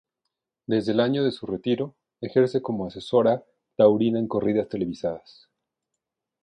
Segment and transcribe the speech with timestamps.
[0.65, 3.43] Desde el año de su retiro, ejerce como asesora
[3.77, 5.47] taurina en corridas televisadas.